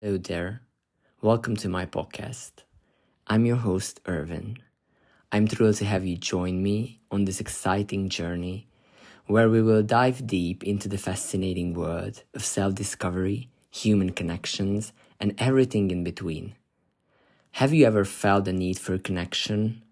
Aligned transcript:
Hello 0.00 0.16
there. 0.16 0.62
Welcome 1.22 1.56
to 1.56 1.68
my 1.68 1.84
podcast. 1.84 2.52
I'm 3.26 3.44
your 3.44 3.56
host, 3.56 4.00
Erwin. 4.08 4.58
I'm 5.32 5.46
thrilled 5.48 5.76
to 5.76 5.84
have 5.86 6.04
you 6.06 6.16
join 6.16 6.62
me 6.62 7.00
on 7.10 7.24
this 7.24 7.40
exciting 7.40 8.08
journey 8.08 8.68
where 9.26 9.50
we 9.50 9.62
will 9.62 9.82
dive 9.82 10.26
deep 10.26 10.64
into 10.64 10.88
the 10.88 10.98
fascinating 10.98 11.74
world 11.74 12.22
of 12.34 12.44
self 12.44 12.74
discovery, 12.76 13.50
human 13.70 14.10
connections, 14.10 14.92
and 15.20 15.34
everything 15.38 15.90
in 15.90 16.04
between. 16.04 16.54
Have 17.52 17.74
you 17.74 17.86
ever 17.86 18.04
felt 18.04 18.44
the 18.46 18.52
need 18.52 18.78
for 18.78 18.98
connection? 18.98 19.82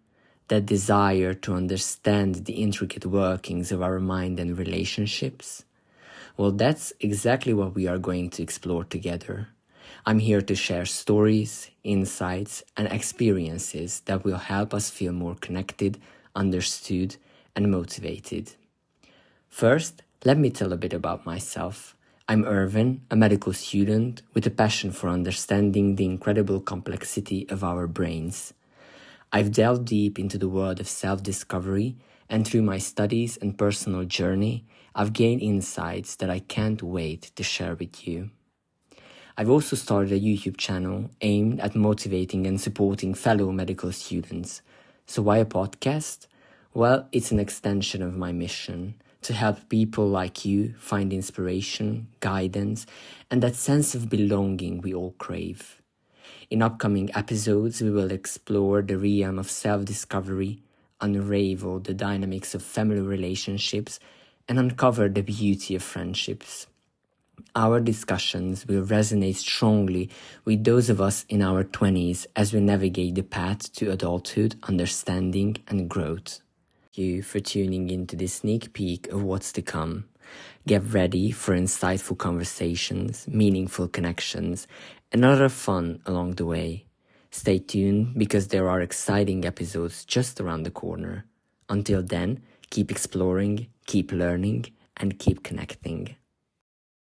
That 0.48 0.66
desire 0.66 1.34
to 1.34 1.54
understand 1.54 2.46
the 2.46 2.54
intricate 2.62 3.06
workings 3.06 3.72
of 3.72 3.82
our 3.82 4.00
mind 4.00 4.40
and 4.40 4.56
relationships? 4.58 5.64
Well, 6.36 6.52
that's 6.52 6.92
exactly 7.00 7.54
what 7.54 7.74
we 7.74 7.88
are 7.88 7.98
going 7.98 8.30
to 8.30 8.42
explore 8.42 8.84
together. 8.84 9.48
I'm 10.04 10.18
here 10.18 10.42
to 10.42 10.54
share 10.54 10.86
stories, 10.86 11.70
insights, 11.84 12.62
and 12.76 12.88
experiences 12.88 14.00
that 14.06 14.24
will 14.24 14.38
help 14.38 14.72
us 14.74 14.90
feel 14.90 15.12
more 15.12 15.34
connected, 15.34 16.00
understood, 16.34 17.16
and 17.54 17.70
motivated. 17.70 18.54
First, 19.48 20.02
let 20.24 20.38
me 20.38 20.50
tell 20.50 20.72
a 20.72 20.76
bit 20.76 20.92
about 20.92 21.26
myself. 21.26 21.96
I'm 22.28 22.44
Erwin, 22.44 23.02
a 23.10 23.16
medical 23.16 23.52
student 23.52 24.22
with 24.34 24.46
a 24.46 24.50
passion 24.50 24.90
for 24.90 25.08
understanding 25.08 25.94
the 25.94 26.04
incredible 26.04 26.60
complexity 26.60 27.48
of 27.48 27.62
our 27.62 27.86
brains. 27.86 28.52
I've 29.32 29.52
delved 29.52 29.86
deep 29.86 30.18
into 30.18 30.38
the 30.38 30.48
world 30.48 30.80
of 30.80 30.88
self 30.88 31.22
discovery, 31.22 31.96
and 32.28 32.46
through 32.46 32.62
my 32.62 32.78
studies 32.78 33.36
and 33.36 33.56
personal 33.56 34.04
journey, 34.04 34.64
I've 34.94 35.12
gained 35.12 35.42
insights 35.42 36.16
that 36.16 36.30
I 36.30 36.40
can't 36.40 36.82
wait 36.82 37.30
to 37.36 37.42
share 37.42 37.74
with 37.74 38.08
you. 38.08 38.30
I've 39.38 39.50
also 39.50 39.76
started 39.76 40.12
a 40.12 40.20
YouTube 40.20 40.56
channel 40.56 41.10
aimed 41.20 41.60
at 41.60 41.76
motivating 41.76 42.46
and 42.46 42.58
supporting 42.58 43.12
fellow 43.12 43.52
medical 43.52 43.92
students. 43.92 44.62
So, 45.04 45.20
why 45.20 45.36
a 45.36 45.44
podcast? 45.44 46.26
Well, 46.72 47.06
it's 47.12 47.32
an 47.32 47.38
extension 47.38 48.00
of 48.00 48.16
my 48.16 48.32
mission 48.32 48.94
to 49.20 49.34
help 49.34 49.68
people 49.68 50.08
like 50.08 50.46
you 50.46 50.72
find 50.78 51.12
inspiration, 51.12 52.06
guidance, 52.20 52.86
and 53.30 53.42
that 53.42 53.56
sense 53.56 53.94
of 53.94 54.08
belonging 54.08 54.80
we 54.80 54.94
all 54.94 55.14
crave. 55.18 55.82
In 56.48 56.62
upcoming 56.62 57.10
episodes, 57.14 57.82
we 57.82 57.90
will 57.90 58.12
explore 58.12 58.80
the 58.80 58.96
realm 58.96 59.38
of 59.38 59.50
self 59.50 59.84
discovery, 59.84 60.62
unravel 61.02 61.80
the 61.80 61.92
dynamics 61.92 62.54
of 62.54 62.62
family 62.62 63.02
relationships, 63.02 64.00
and 64.48 64.58
uncover 64.58 65.10
the 65.10 65.22
beauty 65.22 65.74
of 65.74 65.82
friendships. 65.82 66.68
Our 67.54 67.80
discussions 67.80 68.66
will 68.66 68.84
resonate 68.84 69.36
strongly 69.36 70.10
with 70.44 70.64
those 70.64 70.90
of 70.90 71.00
us 71.00 71.24
in 71.28 71.42
our 71.42 71.64
20s 71.64 72.26
as 72.36 72.52
we 72.52 72.60
navigate 72.60 73.14
the 73.14 73.22
path 73.22 73.72
to 73.74 73.90
adulthood, 73.90 74.56
understanding, 74.64 75.56
and 75.66 75.88
growth. 75.88 76.40
Thank 76.82 76.98
you 76.98 77.22
for 77.22 77.40
tuning 77.40 77.88
into 77.90 78.16
this 78.16 78.34
sneak 78.34 78.72
peek 78.72 79.08
of 79.08 79.22
what's 79.22 79.52
to 79.52 79.62
come. 79.62 80.04
Get 80.66 80.82
ready 80.92 81.30
for 81.30 81.56
insightful 81.56 82.18
conversations, 82.18 83.26
meaningful 83.28 83.88
connections, 83.88 84.66
and 85.12 85.24
other 85.24 85.48
fun 85.48 86.00
along 86.04 86.32
the 86.32 86.46
way. 86.46 86.86
Stay 87.30 87.58
tuned 87.58 88.18
because 88.18 88.48
there 88.48 88.68
are 88.68 88.80
exciting 88.80 89.44
episodes 89.44 90.04
just 90.04 90.40
around 90.40 90.64
the 90.64 90.70
corner. 90.70 91.24
Until 91.68 92.02
then, 92.02 92.42
keep 92.70 92.90
exploring, 92.90 93.68
keep 93.86 94.10
learning, 94.12 94.66
and 94.96 95.18
keep 95.18 95.42
connecting. 95.42 96.16